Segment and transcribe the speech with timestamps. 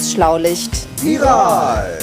[0.00, 0.70] Das Schlaulicht.
[1.02, 1.98] Viral.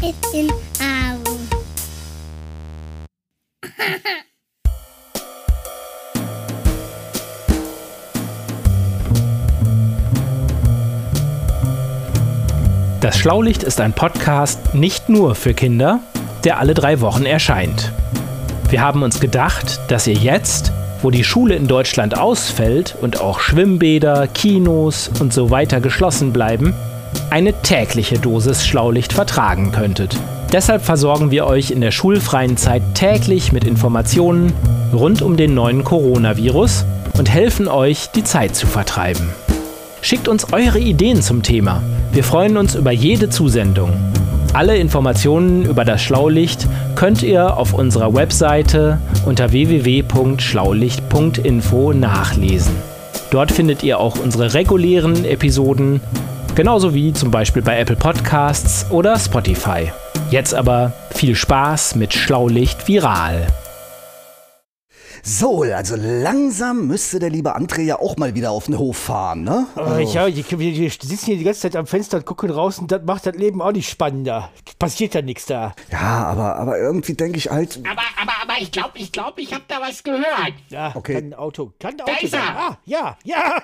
[0.00, 0.48] It's in
[0.78, 1.48] Aachen.
[13.00, 15.98] Das Schlaulicht ist ein Podcast nicht nur für Kinder,
[16.44, 17.92] der alle drei Wochen erscheint.
[18.68, 20.70] Wir haben uns gedacht, dass ihr jetzt,
[21.02, 26.74] wo die Schule in Deutschland ausfällt und auch Schwimmbäder, Kinos und so weiter geschlossen bleiben,
[27.30, 30.16] eine tägliche Dosis Schlaulicht vertragen könntet.
[30.52, 34.52] Deshalb versorgen wir euch in der schulfreien Zeit täglich mit Informationen
[34.92, 36.84] rund um den neuen Coronavirus
[37.16, 39.30] und helfen euch, die Zeit zu vertreiben.
[40.02, 41.82] Schickt uns eure Ideen zum Thema.
[42.12, 43.92] Wir freuen uns über jede Zusendung.
[44.52, 52.74] Alle Informationen über das Schlaulicht könnt ihr auf unserer Webseite unter www.schlaulicht.info nachlesen.
[53.30, 56.00] Dort findet ihr auch unsere regulären Episoden,
[56.56, 59.92] genauso wie zum Beispiel bei Apple Podcasts oder Spotify.
[60.30, 63.46] Jetzt aber viel Spaß mit Schlaulicht viral.
[65.32, 69.44] So, also langsam müsste der liebe André ja auch mal wieder auf den Hof fahren,
[69.44, 69.64] ne?
[69.76, 72.50] Aber Also, ja, die, die, die sitzen hier die ganze Zeit am Fenster und gucken
[72.50, 74.50] raus und das macht das Leben auch nicht spannender.
[74.80, 75.72] Passiert ja nichts da.
[75.92, 79.54] ja, aber, aber irgendwie denke ich halt, Aber, aber, aber ich glaube, ich glaube, ich
[79.54, 80.52] habe da was gehört.
[80.68, 81.14] Ja, Okay.
[81.14, 81.72] kann ein Auto.
[81.78, 82.40] Kann ein Auto ist sein.
[82.40, 82.58] er.
[82.70, 83.62] Ah, ja, ja.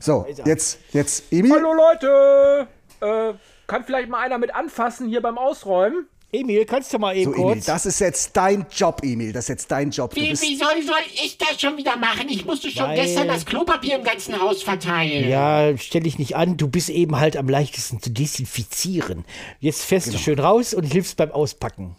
[0.00, 1.52] so, jetzt, jetzt, Emil.
[1.52, 2.66] Hallo Leute!
[3.00, 3.34] Äh,
[3.68, 6.08] kann vielleicht mal einer mit anfassen hier beim Ausräumen?
[6.32, 7.64] Emil, kannst du mal eben So, Emil, kurz?
[7.66, 9.32] das ist jetzt dein Job, Emil.
[9.32, 10.14] Das ist jetzt dein Job.
[10.14, 12.28] Wie, wie soll, soll ich das schon wieder machen?
[12.28, 15.28] Ich musste schon Weil- gestern das Klopapier im ganzen Haus verteilen.
[15.28, 19.24] ja, stell dich nicht an, du bist eben halt am leichtesten zu desinfizieren.
[19.58, 20.18] Jetzt fährst Genau.
[20.18, 21.96] du schön raus und hilfst beim Auspacken.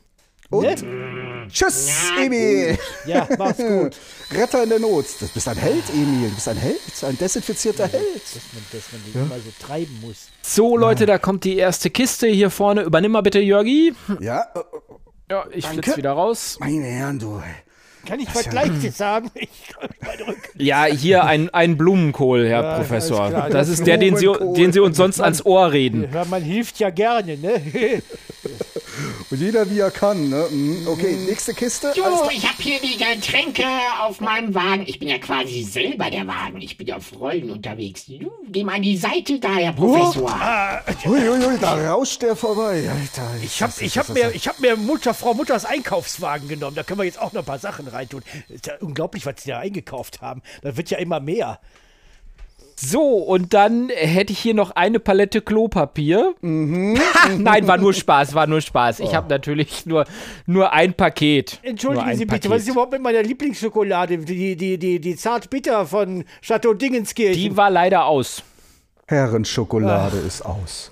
[0.50, 0.84] und
[1.50, 1.90] tschüss,
[2.20, 2.78] Emil.
[3.06, 3.96] Ja, mach's gut.
[4.32, 5.06] Retter in der Not.
[5.20, 6.30] Du bist ein Held, Emil.
[6.30, 8.22] Du bist ein Held, ein desinfizierter Held.
[8.24, 10.28] Dass man, dass man den immer so treiben muss.
[10.42, 12.82] So Leute, da kommt die erste Kiste hier vorne.
[12.84, 13.94] Übernimm mal bitte, Jörgi.
[14.20, 14.60] Ja, äh,
[15.30, 15.84] Ja, ich Danke.
[15.84, 16.58] flitz wieder raus.
[16.60, 17.42] meine Herren, du.
[18.06, 19.32] Kann ich was Leichtes sagen?
[19.36, 19.50] Ich.
[20.56, 23.30] Ja, hier ein, ein Blumenkohl, Herr Ja, Professor.
[23.30, 23.50] klar.
[23.50, 26.08] Das ist der, den Sie, den Sie uns sonst ans Ohr reden.
[26.14, 27.62] Ja, man hilft ja gerne, ne?
[29.30, 30.46] Und jeder wie er kann, ne?
[30.52, 30.88] Mhm.
[30.88, 31.94] Okay, nächste Kiste.
[31.96, 32.02] So,
[32.32, 33.64] ich habe hier die Getränke
[34.02, 34.84] auf meinem Wagen.
[34.86, 36.60] Ich bin ja quasi selber der Wagen.
[36.60, 38.06] Ich bin ja auf Rollen unterwegs.
[38.08, 40.30] Du, geh mal an die Seite da, Herr Professor.
[41.06, 42.90] Uiuiui, da rauscht der vorbei.
[42.90, 46.76] Alter, Ich habe ich hab mir, ich hab mir Mutter, Frau Mutters Einkaufswagen genommen.
[46.76, 48.22] Da können wir jetzt auch noch ein paar Sachen reintun.
[48.50, 50.42] Ist ja unglaublich, was sie da eingekauft haben.
[50.62, 51.60] Da wird ja immer mehr.
[52.84, 56.34] So, und dann hätte ich hier noch eine Palette Klopapier.
[56.42, 59.02] Nein, war nur Spaß, war nur Spaß.
[59.02, 60.06] Ich habe natürlich nur,
[60.48, 61.60] nur ein Paket.
[61.62, 62.52] Entschuldigen ein Sie bitte, Paket.
[62.52, 64.18] was ist überhaupt mit meiner Lieblingsschokolade?
[64.18, 67.40] Die, die, die, die Zart-Bitter von Chateau Dingenskirchen.
[67.40, 68.42] Die war leider aus.
[69.08, 70.91] Herrenschokolade ist aus.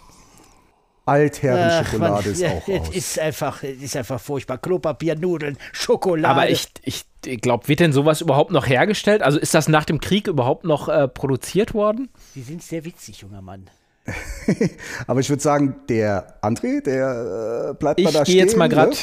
[1.09, 2.95] Altherrenschokolade ist auch es aus.
[2.95, 4.57] Ist einfach, es ist einfach furchtbar.
[4.57, 6.27] Klopapier, Nudeln, Schokolade.
[6.27, 7.05] Aber ich, ich
[7.41, 9.21] glaube, wird denn sowas überhaupt noch hergestellt?
[9.21, 12.09] Also ist das nach dem Krieg überhaupt noch äh, produziert worden?
[12.33, 13.69] Sie sind sehr witzig, junger Mann.
[15.07, 18.37] Aber ich würde sagen, der André, der äh, bleibt mal Ich da gehe stehen.
[18.39, 18.75] jetzt mal ne?
[18.75, 18.95] gerade.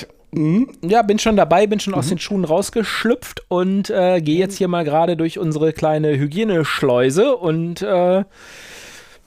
[0.83, 4.69] Ja, bin schon dabei, bin schon aus den Schuhen rausgeschlüpft und äh, gehe jetzt hier
[4.69, 8.25] mal gerade durch unsere kleine Hygieneschleuse und äh,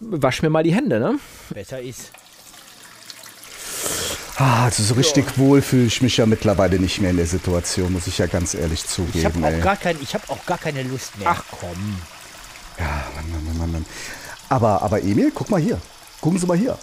[0.02, 1.16] wasch mir mal die Hände, ne?
[1.52, 2.12] Besser ist.
[4.42, 7.92] Ah, also so richtig wohl fühle ich mich ja mittlerweile nicht mehr in der Situation,
[7.92, 9.44] muss ich ja ganz ehrlich Ich habe zugeben.
[9.44, 11.28] auch, gar kein, ich hab auch gar keine Lust mehr.
[11.30, 12.00] Ach komm.
[12.80, 13.86] Mann, Mann, Mann, Mann.
[14.48, 15.80] Aber, aber Emil, guck mal hier.
[16.22, 16.78] Gucken Sie mal hier.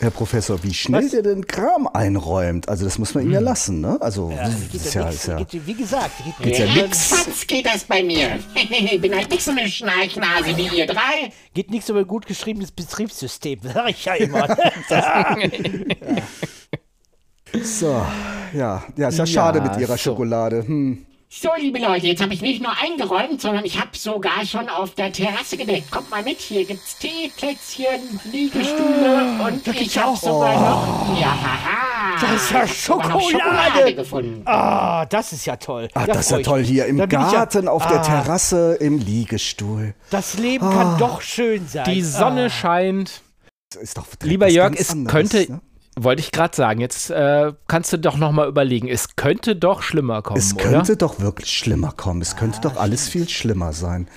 [0.00, 1.12] Herr Professor, wie schnell Was?
[1.12, 2.68] der den Kram einräumt.
[2.68, 3.96] Also das muss man ihm ja lassen, ne?
[4.00, 6.58] Also Ja, das geht ist ja ja, nix, ist ja geht, wie gesagt, geht, Geht's
[6.58, 7.06] ja nix.
[7.08, 8.40] Fatz geht das bei mir.
[8.54, 11.32] Ich bin halt nicht so eine Schnarchnase wie ihr drei.
[11.54, 13.60] geht nichts über ein gut geschriebenes Betriebssystem.
[13.62, 14.48] Sag ich ja immer.
[17.62, 18.04] so.
[18.52, 20.64] Ja, ja, ist ja schade mit Ihrer Schokolade.
[20.66, 21.04] Hm.
[21.28, 24.94] So, liebe Leute, jetzt habe ich nicht nur eingeräumt, sondern ich habe sogar schon auf
[24.94, 25.90] der Terrasse gedeckt.
[25.90, 31.18] Kommt mal mit, hier gibt's Tee, Plätzchen, Liegestühle und ich habe sogar noch...
[31.20, 32.20] Ja, haha.
[32.20, 33.20] Das ist ja Schokolade.
[33.32, 34.42] Schokolade gefunden.
[34.44, 35.88] ah, das ist ja toll.
[35.94, 38.74] Ah, Da das ist ja toll hier im ich ja- Garten, auf der Ah, Terrasse,
[38.80, 39.94] im Liegestuhl.
[40.10, 40.72] Das Leben Ah.
[40.72, 41.84] kann doch schön sein.
[41.92, 42.50] Die Sonne Ah.
[42.50, 43.22] scheint.
[43.80, 45.60] Ist doch Lieber Jörg, es anderes, könnte, ne?
[45.96, 49.82] Wollte ich gerade sagen, jetzt äh, kannst du doch noch mal überlegen, es könnte doch
[49.82, 50.64] schlimmer kommen, Es oder?
[50.64, 52.20] könnte doch wirklich schlimmer kommen.
[52.22, 54.08] Es könnte doch alles viel schlimmer sein.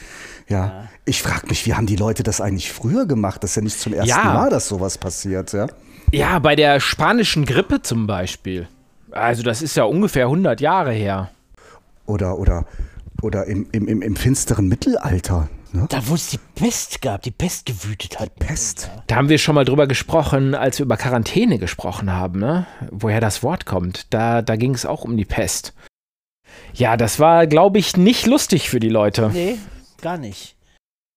[0.48, 3.44] Ja, ich frage mich, wie haben die Leute das eigentlich früher gemacht?
[3.44, 4.34] Das ist ja nicht zum ersten Ja.
[4.34, 5.68] Mal, dass sowas passiert, ja?
[6.12, 8.68] Ja, bei der spanischen Grippe zum Beispiel.
[9.12, 11.32] Also das ist ja ungefähr 100 Jahre her.
[12.06, 12.66] Oder, oder,
[13.22, 15.50] oder im, im, im, im finsteren Mittelalter.
[15.78, 15.86] Ne?
[15.90, 18.36] Da, wo es die Pest gab, die Pest gewütet hat.
[18.36, 18.90] Pest.
[19.08, 22.66] Da haben wir schon mal drüber gesprochen, als wir über Quarantäne gesprochen haben, ne?
[22.92, 24.14] woher das Wort kommt.
[24.14, 25.74] Da, da ging es auch um die Pest.
[26.74, 29.30] Ja, das war, glaube ich, nicht lustig für die Leute.
[29.34, 29.58] Nee,
[30.02, 30.56] gar nicht.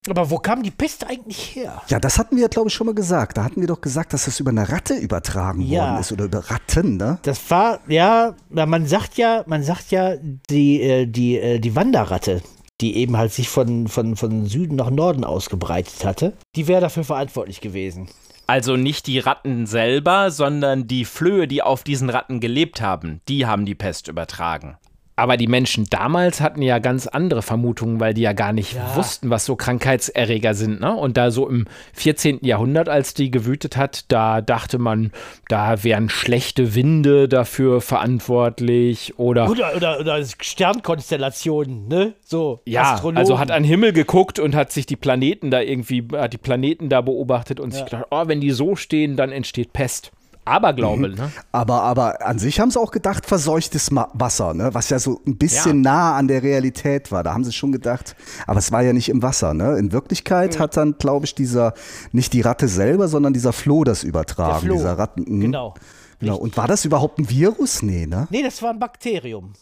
[0.09, 1.83] Aber wo kam die Pest eigentlich her?
[1.89, 3.37] Ja, das hatten wir, glaube ich, schon mal gesagt.
[3.37, 5.83] Da hatten wir doch gesagt, dass das über eine Ratte übertragen Ja.
[5.83, 7.19] worden ist oder über Ratten, ne?
[7.23, 10.15] Das war, ja, man sagt ja, man sagt ja,
[10.49, 12.41] die, äh, die, äh, die Wanderratte,
[12.81, 17.05] die eben halt sich von, von, von Süden nach Norden ausgebreitet hatte, die wäre dafür
[17.05, 18.09] verantwortlich gewesen.
[18.47, 23.47] Also nicht die Ratten selber, sondern die Flöhe, die auf diesen Ratten gelebt haben, die
[23.47, 24.77] haben die Pest übertragen.
[25.21, 28.97] Aber die Menschen damals hatten ja ganz andere Vermutungen, weil die ja gar nicht Ja.
[28.97, 30.81] wussten, was so Krankheitserreger sind.
[30.81, 30.95] Ne?
[30.97, 32.39] Und da so im 14.
[32.43, 35.13] Jahrhundert, als die gewütet hat, da dachte man,
[35.49, 39.51] da wären schlechte Winde dafür verantwortlich oder.
[39.51, 42.15] Oder, oder, oder Sternkonstellationen, ne?
[42.25, 43.19] So, Ja, Astronomen.
[43.19, 46.39] also hat an den Himmel geguckt und hat sich die Planeten da irgendwie, hat die
[46.39, 50.13] Planeten da beobachtet und sich gedacht, oh, wenn die so stehen, dann entsteht Pest.
[50.45, 51.31] Aberglaube, ne?
[51.53, 54.71] Aber, aber an sich haben sie auch gedacht, verseuchtes Wasser, ne?
[54.73, 57.23] was ja so ein bisschen nah an der Realität war.
[57.23, 58.17] Da haben sie schon gedacht,
[58.47, 59.55] aber es war ja nicht im Wasser.
[59.55, 59.79] Ne?
[59.79, 61.75] In Wirklichkeit hat dann, glaube ich, dieser,
[62.13, 64.67] nicht die Ratte selber, sondern dieser Floh das übertragen.
[64.67, 64.75] Floh.
[64.75, 65.25] Dieser Ratten.
[65.27, 65.41] mhm.
[65.41, 65.75] Genau.
[66.19, 66.37] genau.
[66.37, 67.83] Und war das überhaupt ein Virus?
[67.83, 68.27] Nee, ne?
[68.31, 69.53] Nee, das war ein Bakterium.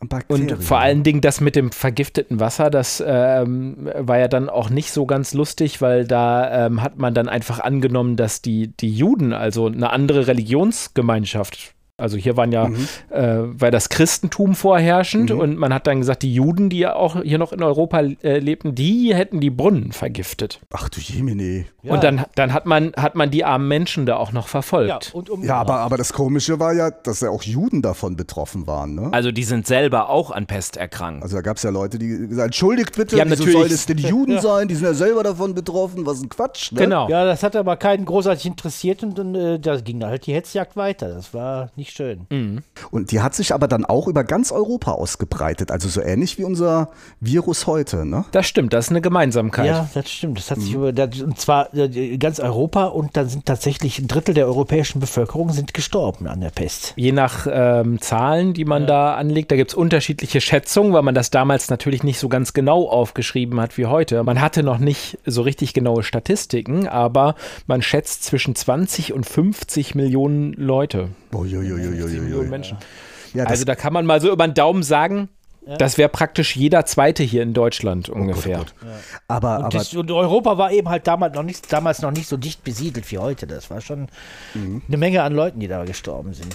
[0.00, 0.48] Ein Bakterium.
[0.48, 4.68] Und vor allen Dingen das mit dem vergifteten Wasser, das ähm, war ja dann auch
[4.68, 8.92] nicht so ganz lustig, weil da ähm, hat man dann einfach angenommen, dass die, die
[8.92, 12.68] Juden, also eine andere Religionsgemeinschaft, also hier waren ja,
[13.10, 17.22] äh, war das Christentum vorherrschend und man hat dann gesagt, die Juden, die ja auch
[17.22, 20.60] hier noch in Europa äh, lebten, die hätten die Brunnen vergiftet.
[20.72, 21.66] Ach du Jemine.
[21.82, 21.92] Ja.
[21.94, 25.14] Und dann, dann hat, man, hat man die armen Menschen da auch noch Ja, verfolgt.
[25.14, 28.66] und um Ja, aber, aber das Komische war ja, dass ja auch Juden davon betroffen
[28.66, 28.94] waren.
[28.96, 29.10] Ne?
[29.12, 31.22] Also die sind selber auch an Pest erkrankt.
[31.22, 33.68] Also da gab es ja Leute, die gesagt haben, entschuldigt bitte, haben wieso natürlich- soll
[33.68, 34.66] das denn Juden sein?
[34.66, 36.72] Die sind ja selber davon betroffen, was ein Quatsch.
[36.72, 36.80] Ne?
[36.80, 37.08] Genau.
[37.08, 40.76] Ja, das hat aber keinen großartig interessiert und dann äh, da ging halt die Hetzjagd
[40.76, 41.08] weiter.
[41.14, 42.26] Das war nicht schön.
[42.90, 46.44] Und die hat sich aber dann auch über ganz Europa ausgebreitet, also so ähnlich wie
[46.44, 48.24] unser Virus heute, ne?
[48.32, 49.66] Das stimmt, das ist eine Gemeinsamkeit.
[49.66, 50.38] Ja, das stimmt.
[50.38, 54.08] Das hat sich über das, und zwar äh, ganz Europa und dann sind tatsächlich ein
[54.08, 56.94] Drittel der europäischen Bevölkerung sind gestorben an der Pest.
[56.96, 61.14] Je nach ähm, Zahlen, die man da anlegt, da gibt es unterschiedliche Schätzungen, weil man
[61.14, 64.22] das damals natürlich nicht so ganz genau aufgeschrieben hat wie heute.
[64.24, 67.36] Man hatte noch nicht so richtig genaue Statistiken, aber
[67.66, 71.10] man schätzt zwischen 20 und 50 Millionen Leute.
[71.34, 72.20] Uiuiuiuiui.
[72.20, 72.78] Millionen Menschen.
[73.32, 75.28] Ja, Also da kann man mal so über den Daumen sagen,
[75.78, 78.64] das wäre praktisch jeder Zweite hier in Deutschland ungefähr.
[79.28, 82.28] aber, Und, aber das, und Europa war eben halt damals noch nicht, damals noch nicht
[82.28, 83.46] so dicht besiedelt wie heute.
[83.46, 84.08] Das war schon
[84.54, 86.54] eine Menge an Leuten, die da gestorben sind.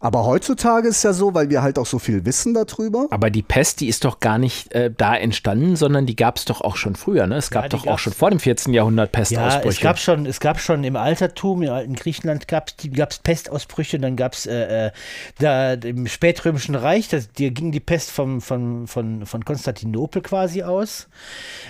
[0.00, 3.06] Aber heutzutage ist ja so, weil wir halt auch so viel wissen darüber.
[3.10, 6.44] Aber die Pest, die ist doch gar nicht äh, da entstanden, sondern die gab es
[6.44, 7.26] doch auch schon früher.
[7.26, 7.36] Ne?
[7.36, 8.72] Es gab Ja, doch auch schon vor dem 14.
[8.74, 9.68] Jahrhundert Ja, Pestausbrüche.
[9.68, 14.16] es gab schon, es gab schon im Altertum, im alten Griechenland gab es Pestausbrüche, dann
[14.16, 14.90] gab es äh, äh,
[15.38, 20.62] da im spätrömischen Reich, das, da ging die Pest vom, von, von, von Konstantinopel quasi
[20.62, 21.08] aus.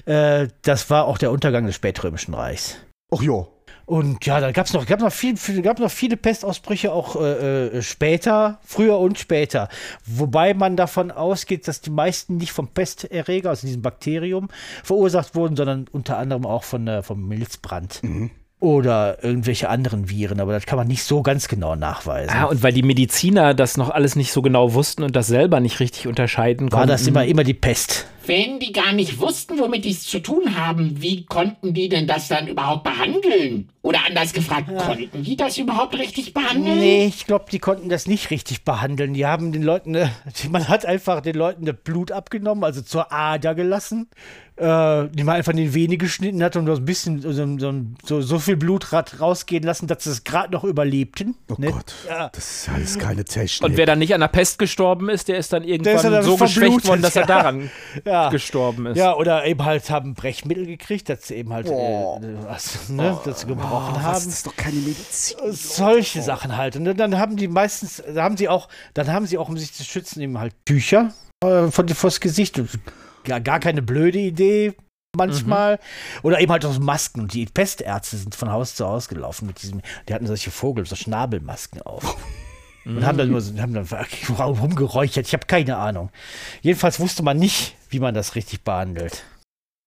[0.04, 2.76] Äh, das war auch der Untergang des spätrömischen Reichs.
[3.14, 3.48] Ach jo.
[3.84, 7.16] Und ja, da gab es noch, gab noch, viel, viel, gab noch viele Pestausbrüche auch
[7.16, 9.68] äh, äh, später, früher und später.
[10.06, 14.48] Wobei man davon ausgeht, dass die meisten nicht vom Pesterreger, also diesem Bakterium,
[14.84, 18.00] verursacht wurden, sondern unter anderem auch von, äh, vom Milzbrand.
[18.62, 22.30] Oder irgendwelche anderen Viren, aber das kann man nicht so ganz genau nachweisen.
[22.32, 25.58] Ah, und weil die Mediziner das noch alles nicht so genau wussten und das selber
[25.58, 26.92] nicht richtig unterscheiden war konnten.
[26.92, 28.06] das immer, immer die Pest.
[28.24, 32.06] Wenn die gar nicht wussten, womit die es zu tun haben, wie konnten die denn
[32.06, 33.68] das dann überhaupt behandeln?
[33.82, 36.78] Oder anders gefragt, konnten die das überhaupt richtig behandeln?
[36.78, 39.14] Nee, ich glaube, die konnten das nicht richtig behandeln.
[39.14, 39.96] Die haben den Leuten,
[40.50, 44.08] man hat einfach den Leuten das Blut abgenommen, also zur Ader gelassen,
[44.62, 47.84] äh, die man einfach in den Vene geschnitten hat und so ein bisschen so, so,
[48.04, 51.34] so, so viel Blut rausgehen lassen, dass sie es gerade noch überlebten.
[51.50, 51.72] Oh ne?
[51.72, 51.94] Gott.
[52.08, 52.28] Ja.
[52.28, 53.68] Das ist alles keine Technik.
[53.68, 56.22] Und wer dann nicht an der Pest gestorben ist, der ist dann irgendwann ist dann
[56.22, 57.70] so geschwächt worden, dass er daran
[58.04, 58.28] Ja.
[58.28, 58.96] gestorben ist.
[58.96, 61.72] Ja, oder eben halt haben Brechmittel gekriegt, dass sie eben halt, äh,
[62.46, 64.14] was, ne, dass sie gebrochen oh, was, haben.
[64.14, 65.38] das ist doch keine Medizin.
[65.50, 66.76] Solche Sachen halt.
[66.76, 69.82] Und dann haben die meistens, haben sie auch, dann haben sie auch, um sich zu
[69.82, 72.58] schützen, eben halt Tücher äh, von vors Gesicht.
[72.58, 72.64] Ja,
[73.24, 74.74] gar keine blöde Idee
[75.16, 75.78] manchmal.
[76.22, 77.22] Oder eben halt auch Masken.
[77.22, 80.86] Und die Pestärzte sind von Haus zu Haus gelaufen mit diesem, die hatten solche Vogel,
[80.86, 82.16] so Schnabelmasken auf.
[82.84, 83.86] Und haben dann nur haben dann
[84.40, 85.24] rumgeräuchert.
[85.24, 86.10] Ich habe keine Ahnung.
[86.62, 89.22] Jedenfalls wusste man nicht, wie man das richtig behandelt.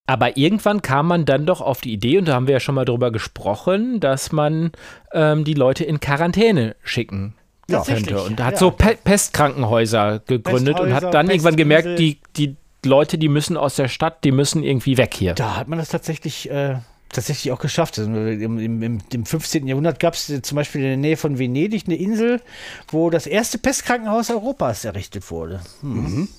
[0.07, 2.75] Aber irgendwann kam man dann doch auf die Idee, und da haben wir ja schon
[2.75, 4.71] mal drüber gesprochen, dass man
[5.11, 7.35] ähm, die Leute in Quarantäne schicken
[7.67, 8.21] könnte.
[8.21, 8.59] Und hat ja.
[8.59, 12.21] so Pe Pestkrankenhäuser gegründet und Pesthäuser, hat dann irgendwann gemerkt, Pestinsel.
[12.37, 15.33] die, Leute, die müssen aus der Stadt, die müssen irgendwie weg hier.
[15.33, 16.77] Da hat man das tatsächlich, äh,
[17.09, 17.99] tatsächlich auch geschafft.
[17.99, 19.67] Also Im, im, im, Im 15.
[19.67, 22.41] Jahrhundert gab es zum Beispiel in der Nähe von Venedig eine Insel,
[22.89, 25.61] wo das erste Pestkrankenhaus Europas errichtet wurde.
[25.81, 26.29] Hm.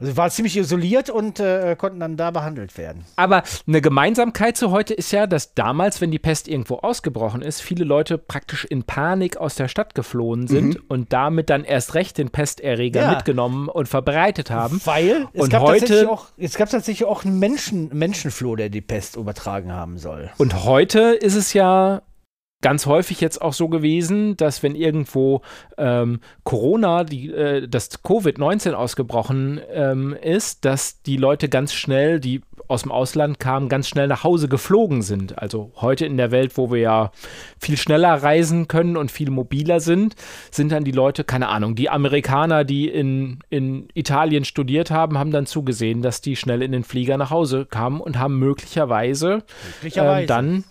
[0.00, 3.04] Also war ziemlich isoliert und äh, konnten dann da behandelt werden.
[3.16, 7.60] Aber eine Gemeinsamkeit zu heute ist ja, dass damals, wenn die Pest irgendwo ausgebrochen ist,
[7.60, 10.82] viele Leute praktisch in Panik aus der Stadt geflohen sind Mhm.
[10.88, 13.10] und damit dann erst recht den Pesterreger Ja.
[13.10, 14.80] mitgenommen und verbreitet haben.
[14.84, 18.70] Weil es Und gab heute- tatsächlich auch, es gab tatsächlich auch einen Menschen, Menschenfloh, der
[18.70, 20.30] die Pest übertragen haben soll.
[20.38, 22.02] Und heute ist es ja
[22.62, 25.42] ganz häufig jetzt auch so gewesen, dass wenn irgendwo
[25.78, 32.42] ähm, Corona, die, äh, das Covid-19 ausgebrochen ähm, ist, dass die Leute ganz schnell, die
[32.68, 35.38] aus dem Ausland kamen, ganz schnell nach Hause geflogen sind.
[35.38, 37.12] Also heute in der Welt, wo wir ja
[37.58, 40.14] viel schneller reisen können und viel mobiler sind,
[40.52, 45.32] sind dann die Leute, keine Ahnung, die Amerikaner, die in, in Italien studiert haben, haben
[45.32, 49.42] dann zugesehen, dass die schnell in den Flieger nach Hause kamen und haben möglicherweise
[49.82, 50.20] Möglicherweise.
[50.20, 50.64] ähm, dann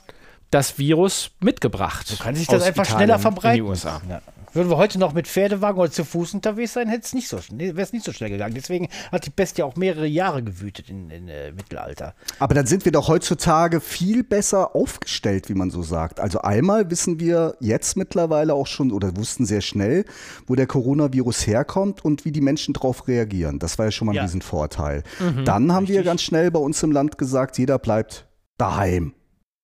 [0.51, 2.07] das Virus mitgebracht.
[2.07, 3.55] So kann sich das einfach Italien schneller In verbreiten.
[3.55, 4.01] die USA.
[4.09, 4.21] Ja.
[4.51, 7.39] Würden wir heute noch mit Pferdewagen oder zu Fuß unterwegs sein, hätte es nicht so
[7.39, 8.55] schnell, wäre es nicht so schnell gegangen.
[8.55, 12.15] Deswegen hat die Pest ja auch mehrere Jahre gewütet im in, äh, Mittelalter.
[12.39, 16.19] Aber dann sind wir doch heutzutage viel besser aufgestellt, wie man so sagt.
[16.19, 20.03] Also einmal wissen wir jetzt mittlerweile auch schon oder wussten sehr schnell,
[20.47, 23.59] wo der Coronavirus herkommt und wie die Menschen darauf reagieren.
[23.59, 24.23] Das war ja schon mal ein Ja.
[24.23, 25.03] Riesenvorteil.
[25.45, 26.05] Dann haben wir richtig.
[26.05, 28.25] ganz schnell bei uns im Land gesagt, jeder bleibt
[28.57, 29.13] daheim.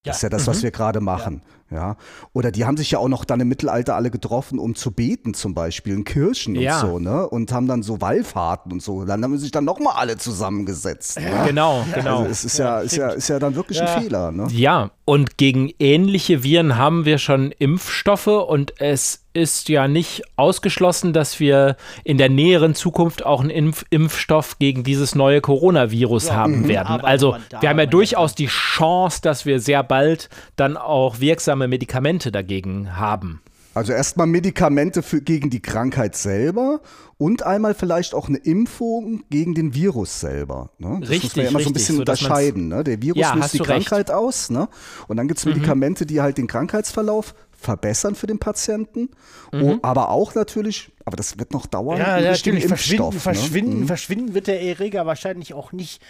[0.05, 1.41] Das ist ja das, was wir gerade machen.
[1.71, 1.97] Ja.
[2.33, 5.33] Oder die haben sich ja auch noch dann im Mittelalter alle getroffen, um zu beten,
[5.33, 6.81] zum Beispiel in Kirchen Ja.
[6.81, 7.27] und so, ne?
[7.27, 9.03] Und haben dann so Wallfahrten und so.
[9.03, 11.19] Dann haben sie sich dann nochmal alle zusammengesetzt.
[11.19, 11.31] Ne?
[11.47, 12.19] Genau, genau.
[12.19, 14.01] Also es ist ja, ist ja, ist ja dann wirklich ein.
[14.03, 14.31] Fehler.
[14.31, 14.47] Ne?
[14.51, 21.11] Ja, und gegen ähnliche Viren haben wir schon Impfstoffe und es ist ja nicht ausgeschlossen,
[21.11, 26.67] dass wir in der näheren Zukunft auch einen Impf Impfstoff gegen dieses neue Coronavirus haben
[26.69, 26.87] werden.
[26.87, 31.19] Aber also wir haben ja durchaus die Chance, dass wir sehr bald dann auch
[31.55, 33.41] wirksame Medikamente dagegen haben.
[33.73, 36.79] Also erstmal Medikamente für, gegen die Krankheit selber
[37.17, 40.69] und einmal vielleicht auch eine Impfung gegen den Virus selber.
[40.77, 40.91] Ne?
[40.91, 42.69] Das muss Richtig, man ja immer so ein bisschen so unterscheiden.
[42.69, 42.85] Ne?
[42.85, 43.79] Der Virus Ja, löst die du recht.
[43.79, 43.85] Mhm.
[43.89, 44.69] Krankheit aus ne?
[45.09, 49.09] und dann gibt es Medikamente, die halt den Krankheitsverlauf verbessern für den Patienten,
[49.51, 49.79] Mhm.
[49.81, 52.65] aber auch natürlich, aber das wird noch dauern, Ja, ja natürlich.
[52.65, 53.19] Verschwinden, ne?
[53.19, 56.01] verschwinden, verschwinden wird der Erreger wahrscheinlich auch nicht.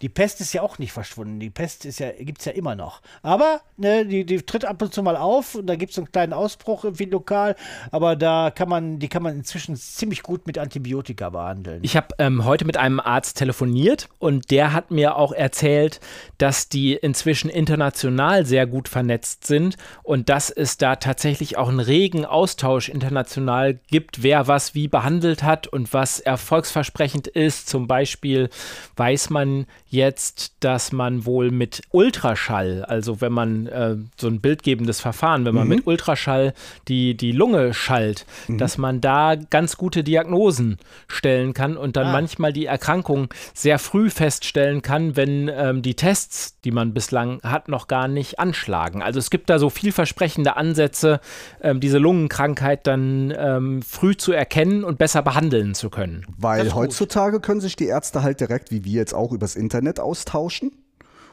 [0.00, 1.40] Die Pest ist ja auch nicht verschwunden.
[1.40, 3.02] Die Pest ist ja, gibt es ja immer noch.
[3.22, 6.02] Aber ne, die, die tritt ab und zu mal auf und da gibt es so
[6.02, 7.56] einen kleinen Ausbruch irgendwie lokal.
[7.90, 11.80] Aber da kann man, die kann man inzwischen ziemlich gut mit Antibiotika behandeln.
[11.82, 15.98] Ich habe ähm, heute mit einem Arzt telefoniert und der hat mir auch erzählt,
[16.38, 21.80] dass die inzwischen international sehr gut vernetzt sind und dass es da tatsächlich auch einen
[21.80, 27.68] regen Austausch international gibt, wer was wie behandelt hat und was erfolgsversprechend ist.
[27.68, 28.48] Zum Beispiel
[28.96, 35.00] weiß man jetzt, dass man wohl mit Ultraschall, also wenn man äh, so ein bildgebendes
[35.00, 36.54] Verfahren, wenn man mit Ultraschall
[36.88, 42.12] die, die Lunge schallt, dass man da ganz gute Diagnosen stellen kann und dann Ah.
[42.12, 47.68] manchmal die Erkrankung sehr früh feststellen kann, wenn ähm, die Tests, die man bislang hat,
[47.68, 49.02] noch gar nicht anschlagen.
[49.02, 51.20] Also es gibt da so vielversprechende Ansätze,
[51.62, 56.26] ähm, diese Lungenkrankheit dann ähm, früh zu erkennen und besser behandeln zu können.
[56.36, 60.72] Weil heutzutage können sich die Ärzte halt direkt, wie wir jetzt auch, übers Internet austauschen.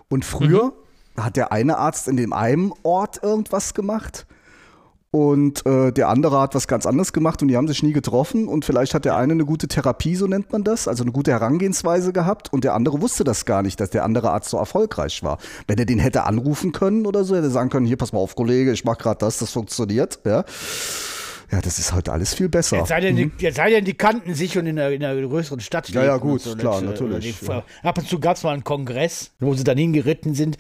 [0.10, 0.74] Und früher
[1.17, 4.25] hat der eine Arzt in dem einen Ort irgendwas gemacht
[5.13, 8.48] und äh, der andere hat was ganz anderes gemacht und die haben sich nie getroffen
[8.48, 11.31] und vielleicht hat der eine eine gute Therapie, so nennt man das, also eine gute
[11.31, 15.22] Herangehensweise gehabt und der andere wusste das gar nicht, dass der andere Arzt so erfolgreich
[15.22, 15.38] war.
[15.67, 18.20] Wenn er den hätte anrufen können oder so, hätte er sagen können, hier, pass mal
[18.20, 20.46] auf, Kollege, ich mach gerade das, das funktioniert, ja.
[21.51, 22.77] Ja, das ist heute alles viel besser.
[22.77, 25.27] Jetzt sei, denn, die, jetzt sei denn, die kannten sich und in einer, in einer
[25.27, 27.63] größeren Stadt Ja, ja, gut, klar, nicht, äh, natürlich, oder ja.
[27.81, 30.58] Die, Ab und zu gab es mal einen Kongress, wo sie dann hingeritten sind.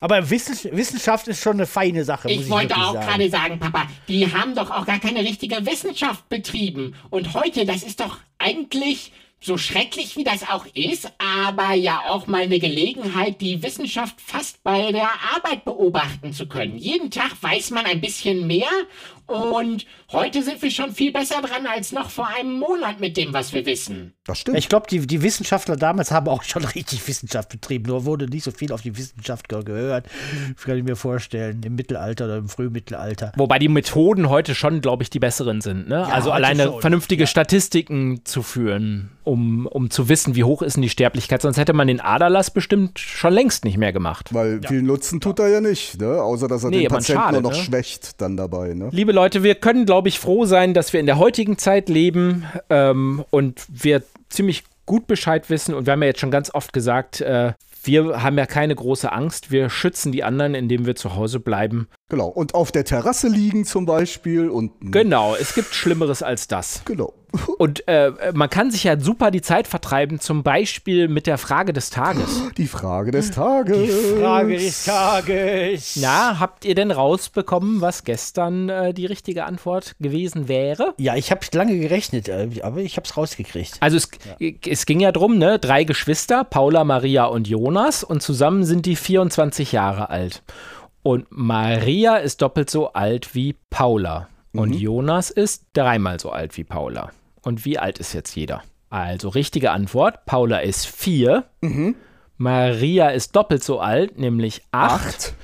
[0.00, 2.28] Aber Wissen, Wissenschaft ist schon eine feine Sache.
[2.28, 3.06] muss Ich wollte auch sagen.
[3.06, 6.94] gerade sagen, Papa, die haben doch auch gar keine richtige Wissenschaft betrieben.
[7.08, 9.12] Und heute, das ist doch eigentlich
[9.44, 14.62] so schrecklich wie das auch ist, aber ja auch mal eine Gelegenheit, die Wissenschaft fast
[14.62, 16.78] bei der Arbeit beobachten zu können.
[16.78, 18.70] Jeden Tag weiß man ein bisschen mehr
[19.26, 23.32] und heute sind wir schon viel besser dran als noch vor einem Monat mit dem,
[23.32, 24.12] was wir wissen.
[24.26, 24.56] Das stimmt.
[24.58, 27.84] Ich glaube, die, die Wissenschaftler damals haben auch schon richtig Wissenschaft betrieben.
[27.86, 30.06] Nur wurde nicht so viel auf die Wissenschaft ge- gehört.
[30.54, 31.62] Das kann ich mir vorstellen.
[31.64, 33.32] Im Mittelalter oder im Frühmittelalter.
[33.36, 35.88] Wobei die Methoden heute schon, glaube ich, die besseren sind.
[35.88, 36.04] Ne?
[36.06, 40.74] also heute alleine schon, vernünftige Statistiken zu führen, um, um zu wissen, wie hoch ist
[40.76, 41.42] denn die Sterblichkeit.
[41.42, 44.32] Sonst hätte man den Aderlass bestimmt schon längst nicht mehr gemacht.
[44.34, 46.20] Weil viel Nutzen tut er ja nicht, ne?
[46.22, 47.62] außer dass er Nee, den Patienten schade, nur noch ne?
[47.64, 48.74] schwächt dann dabei.
[48.74, 48.88] Ne?
[48.92, 52.44] Liebe Leute, wir können, glaube ich, froh sein, dass wir in der heutigen Zeit leben
[52.68, 55.74] ähm, und wir ziemlich gut Bescheid wissen.
[55.74, 57.54] Und wir haben ja jetzt schon ganz oft gesagt, äh,
[57.84, 59.50] wir haben ja keine große Angst.
[59.50, 61.88] Wir schützen die anderen, indem wir zu Hause bleiben.
[62.08, 62.28] Genau.
[62.28, 64.72] Und auf der Terrasse liegen zum Beispiel und.
[64.80, 66.82] Genau, es gibt Schlimmeres als das.
[66.84, 67.12] Genau.
[67.58, 71.72] Und äh, man kann sich ja super die Zeit vertreiben, zum Beispiel mit der Frage
[71.72, 72.42] des Tages.
[72.56, 73.76] Die Frage des Tages.
[73.76, 75.94] Die Frage des Tages.
[75.96, 80.94] Ja, habt ihr denn rausbekommen, was gestern äh, die richtige Antwort gewesen wäre?
[80.98, 83.76] Ja, ich habe lange gerechnet, äh, aber ich habe es rausgekriegt.
[83.80, 84.08] Also es,
[84.66, 85.58] es ging ja drum, ne?
[85.58, 90.42] Drei Geschwister, Paula, Maria und Jonas, und zusammen sind die 24 Jahre alt.
[91.02, 94.28] Und Maria ist doppelt so alt wie Paula.
[94.54, 97.10] Und Jonas ist dreimal so alt wie Paula.
[97.44, 98.62] Und wie alt ist jetzt jeder?
[98.90, 101.44] Also richtige Antwort, Paula ist vier.
[102.36, 105.06] Maria ist doppelt so alt, nämlich acht.
[105.06, 105.34] Acht.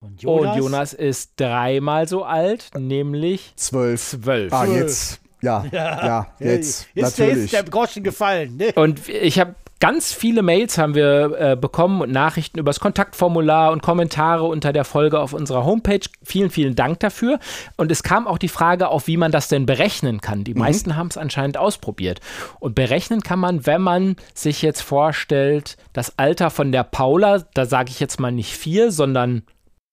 [0.00, 4.02] Und Und Jonas ist dreimal so alt, nämlich Zwölf.
[4.02, 4.52] zwölf.
[4.52, 5.20] Ah, jetzt.
[5.40, 6.88] Ja, ja, jetzt.
[6.94, 7.44] Ist der, natürlich.
[7.44, 8.72] ist der Groschen gefallen, ne?
[8.76, 13.70] Und ich habe ganz viele Mails haben wir äh, bekommen und Nachrichten über das Kontaktformular
[13.70, 16.00] und Kommentare unter der Folge auf unserer Homepage.
[16.22, 17.38] Vielen, vielen Dank dafür.
[17.76, 20.42] Und es kam auch die Frage auf, wie man das denn berechnen kann.
[20.42, 22.22] Die meisten haben es anscheinend ausprobiert.
[22.60, 27.66] Und berechnen kann man, wenn man sich jetzt vorstellt, das Alter von der Paula, da
[27.66, 29.42] sage ich jetzt mal nicht vier, sondern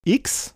[0.05, 0.55] X.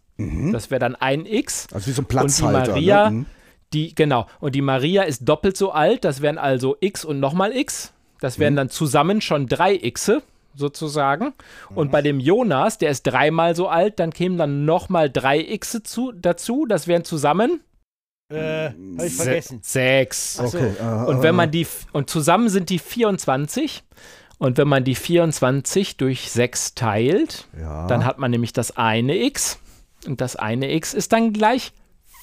[0.53, 1.67] Das wäre dann ein X.
[1.73, 2.71] also wie so ein Und die Platzhalter.
[2.71, 3.15] Maria, ne?
[3.17, 3.25] Mhm.
[3.73, 7.51] die, genau, und die Maria ist doppelt so alt, das wären also X und nochmal
[7.53, 7.91] X.
[8.25, 8.41] Das Mhm.
[8.41, 10.23] wären dann zusammen schon drei Xe,
[10.55, 11.33] sozusagen.
[11.75, 15.83] Und bei dem Jonas, der ist dreimal so alt, dann kämen dann nochmal drei Xe
[15.83, 16.65] zu, dazu.
[16.65, 17.61] Das wären zusammen
[18.33, 19.59] Äh, hab ich vergessen.
[19.61, 20.39] sechs.
[20.39, 20.71] Okay.
[20.81, 23.83] äh, Und wenn man die, und zusammen sind die 24.
[24.39, 27.85] Und wenn man die 24 durch 6 teilt, Ja.
[27.85, 29.59] dann hat man nämlich das eine x.
[30.07, 31.71] Und das eine x ist dann gleich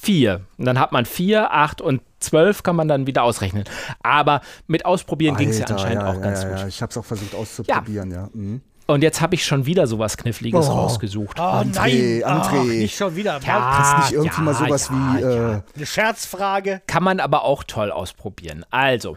[0.03, 0.41] 4.
[0.59, 3.65] Und dann hat man 4, 8 und 12 kann man dann wieder ausrechnen.
[4.03, 6.59] Aber mit Ausprobieren ging es ja anscheinend auch ganz ja, gut.
[6.61, 8.29] Ja, ich habe es auch versucht auszuprobieren, ja.
[8.33, 8.61] Mhm.
[8.89, 10.73] Und jetzt habe ich schon wieder sowas Kniffliges Oh.
[10.73, 11.39] rausgesucht.
[11.39, 12.65] Oh André, nein, Ach, André.
[12.65, 13.39] nicht schon wieder.
[13.43, 15.21] Kannst nicht irgendwie ja, mal sowas ja, wie.
[15.23, 15.53] ja.
[15.59, 16.83] Äh, Eine Scherzfrage.
[16.89, 18.67] Kann man aber auch toll ausprobieren.
[18.71, 19.17] Also,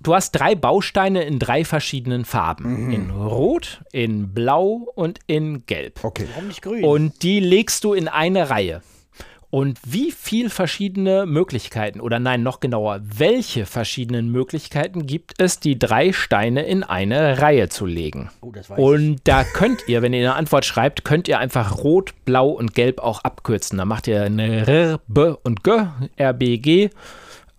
[0.00, 2.90] du hast drei Bausteine in drei verschiedenen Farben.
[2.90, 6.02] In Rot, in Blau und in Gelb.
[6.02, 6.26] okay.
[6.32, 6.82] Warum nicht grün?
[6.82, 8.80] Und die legst du in eine Reihe.
[9.50, 15.78] Und wie viel verschiedene Möglichkeiten, oder nein, noch genauer, welche verschiedenen Möglichkeiten gibt es, die
[15.78, 18.30] drei Steine in eine Reihe zu legen?
[18.42, 21.78] oh, das weiß Und da könnt ihr, wenn ihr eine Antwort schreibt, könnt ihr einfach
[21.78, 23.78] Rot, Blau und Gelb auch abkürzen.
[23.78, 26.90] Da macht ihr eine R, B und G, R, B, G.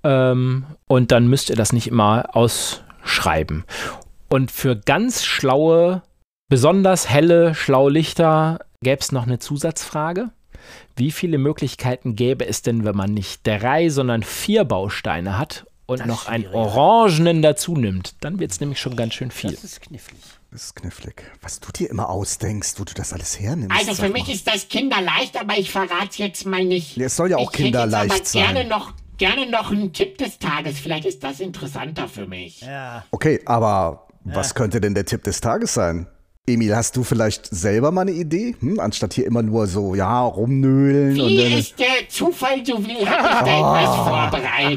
[0.03, 3.65] Ähm, und dann müsst ihr das nicht immer ausschreiben.
[4.29, 6.03] Und für ganz schlaue,
[6.49, 10.29] besonders helle Schlaulichter gäbe es noch eine Zusatzfrage.
[10.95, 15.99] Wie viele Möglichkeiten gäbe es denn, wenn man nicht drei, sondern vier Bausteine hat und
[15.99, 16.47] Das noch einen.
[16.47, 18.15] Orangenen dazu nimmt?
[18.21, 19.51] Dann wird es nämlich schon ganz schön viel.
[19.51, 20.19] Das ist knifflig.
[20.51, 21.23] Das ist knifflig.
[21.41, 23.75] Was du dir immer ausdenkst, wo du das alles hernimmst.
[23.77, 24.33] Also für mich mal.
[24.33, 26.97] ist das kinderleicht, aber ich verrate es jetzt mal nicht.
[26.97, 28.53] Es soll ja auch ich hätte jetzt kinderleicht aber sein.
[28.53, 30.79] Gerne noch, gerne noch einen Tipp des Tages.
[30.79, 32.61] Vielleicht ist das interessanter für mich.
[32.61, 33.05] Ja.
[33.11, 36.07] Okay, aber was könnte denn der Tipp des Tages sein?
[36.49, 38.55] Emil, hast du vielleicht selber mal eine Idee?
[38.59, 38.79] Hm?
[38.79, 41.53] Anstatt hier immer nur so, ja, rumnöhlen und Wie dann.
[41.59, 43.95] es der Zufall so will, habe ich da etwas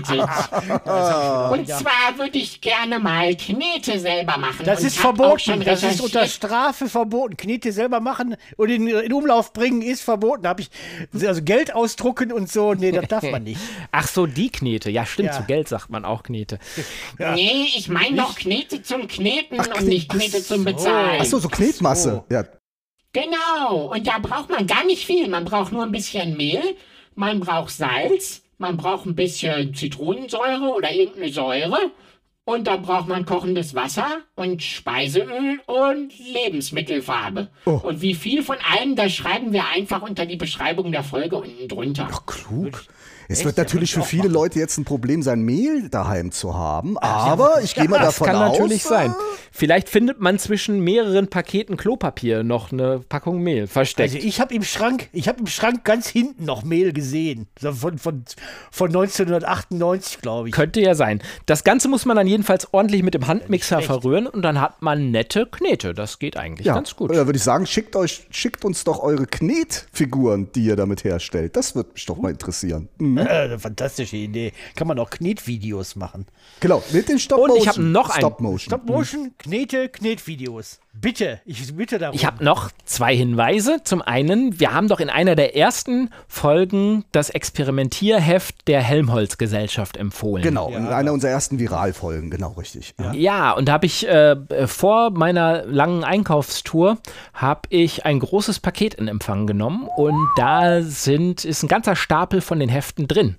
[0.08, 1.58] vorbereitet.
[1.58, 4.64] Und zwar würde ich gerne mal Knete selber machen.
[4.64, 5.62] Das und ist hab verboten.
[5.64, 6.26] Das ist unter.
[6.26, 7.37] Strafe verboten.
[7.37, 10.42] Knete selber machen und in, in Umlauf bringen ist verboten.
[10.42, 10.70] Da habe ich
[11.26, 12.74] also Geld ausdrucken und so.
[12.74, 13.61] Nee, das darf man nicht.
[13.92, 14.90] Ach so, die Knete.
[14.90, 15.37] Ja, stimmt, Ja.
[15.37, 16.58] zu Geld sagt man auch Knete.
[17.18, 21.20] Nee, ich meine doch Knete zum Kneten und nicht Knete zum Bezahlen.
[21.20, 22.25] Achso, so Knetmasse.
[22.29, 22.35] so.
[22.35, 22.44] Ja.
[23.12, 25.29] Genau, und da braucht man gar nicht viel.
[25.29, 26.77] Man braucht nur ein bisschen Mehl,
[27.14, 31.79] man braucht Salz, man braucht ein bisschen Zitronensäure oder irgendeine Säure.
[32.44, 37.48] Und dann braucht man kochendes Wasser und Speiseöl und Lebensmittelfarbe.
[37.64, 41.68] Und wie viel von allem, das schreiben wir einfach unter die Beschreibung der Folge unten
[41.68, 42.09] drunter.
[42.27, 42.85] Klug.
[43.28, 47.62] Es wird natürlich für viele Leute jetzt ein Problem sein, Mehl daheim zu haben, aber
[47.62, 48.52] ich gehe mal Das davon kann aus.
[48.58, 49.14] natürlich äh, sein.
[49.52, 54.14] Vielleicht findet man zwischen mehreren Paketen Klopapier noch eine Packung Mehl versteckt.
[54.14, 57.46] Also ich habe im Schrank, ich habe im Schrank ganz hinten noch Mehl gesehen.
[57.61, 58.24] Von, von,
[58.70, 60.54] von 1998, glaube ich.
[60.54, 61.22] Könnte ja sein.
[61.46, 65.11] Das Ganze muss man dann jedenfalls ordentlich mit dem Handmixer verrühren und dann hat man
[65.11, 65.94] nette Knete.
[65.94, 67.11] Das geht eigentlich Ja, ganz gut.
[67.11, 71.56] Da würde ich sagen, schickt, euch, schickt uns doch eure Knetfiguren, die ihr damit herstellt.
[71.56, 72.88] Das würde mich doch mal interessieren.
[72.98, 73.12] Mhm.
[73.18, 74.53] Äh, eine fantastische Idee.
[74.77, 76.27] Kann man auch Knetvideos machen.
[76.61, 77.62] Genau, mit den Stop Und Motion.
[77.62, 78.59] ich hab noch ein- Stop Motion.
[78.61, 80.79] Stop Motion, Knete, Knetvideos.
[80.94, 82.14] Bitte, ich bitte darum.
[82.14, 83.81] Ich habe noch zwei Hinweise.
[83.83, 90.42] Zum einen, wir haben doch in einer der ersten Folgen das Experimentierheft der Helmholtz-Gesellschaft empfohlen.
[90.42, 92.94] Genau, in einer unserer ersten Viralfolgen, genau richtig.
[93.00, 93.12] Ja.
[93.14, 96.98] Ja, und da habe ich äh, vor meiner langen Einkaufstour
[97.33, 102.42] habe ich ein großes Paket in Empfang genommen und da sind ist ein ganzer Stapel
[102.42, 103.37] von den Heften drin.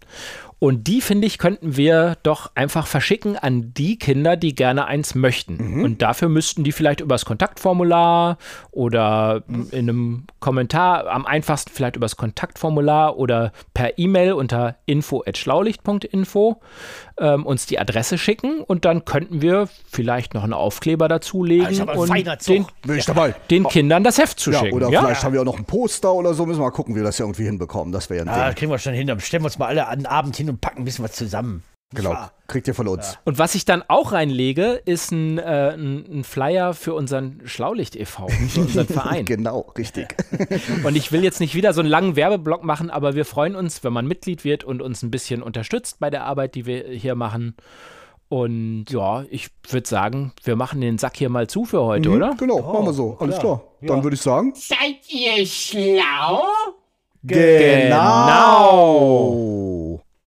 [0.59, 5.13] Und die, finde ich, könnten wir doch einfach verschicken an die Kinder, die gerne eins
[5.15, 5.83] möchten.
[5.83, 8.37] Und dafür müssten die vielleicht übers Kontaktformular
[8.71, 16.61] oder in einem Kommentar, am einfachsten vielleicht übers Kontaktformular oder per E-Mail unter info.schlaulicht.info
[17.19, 21.73] ähm, uns die Adresse schicken und dann könnten wir vielleicht noch einen Aufkleber dazulegen Das
[21.73, 22.55] ist aber ein und feiner Zug.
[22.55, 23.35] den, Bin ich dabei.
[23.51, 24.73] den Kindern das Heft Ja, zuschicken.
[24.73, 26.45] oder Ja, vielleicht haben wir auch noch ein Poster oder so.
[26.45, 27.91] Müssen wir mal gucken, wie wir das ja irgendwie hinbekommen.
[27.91, 28.55] Das wäre ja ein Ah, Ding.
[28.55, 29.07] kriegen wir schon hin.
[29.07, 31.13] Dann stellen wir uns mal alle an den Abend hin und packen ein bisschen was
[31.13, 31.63] zusammen.
[31.95, 32.15] Genau.
[32.47, 33.17] Kriegt ihr von uns.
[33.23, 37.95] Und was ich dann auch reinlege, ist ein, äh, ein, ein Flyer für unseren Schlaulicht
[37.95, 39.25] e.V., für unseren Verein.
[39.25, 40.15] Genau, richtig.
[40.83, 43.83] Und ich will jetzt nicht wieder so einen langen Werbeblock machen, aber wir freuen uns,
[43.83, 47.15] wenn man Mitglied wird und uns ein bisschen unterstützt bei der Arbeit, die wir hier
[47.15, 47.55] machen.
[48.29, 52.35] Und ja, ich würde sagen, wir machen den Sack hier mal zu für heute, oder?
[52.39, 53.17] Genau, machen wir so.
[53.19, 53.63] Alles klar.
[53.81, 54.53] Dann würde ich sagen.
[54.55, 56.43] Seid ihr schlau?
[57.21, 58.53] Genau.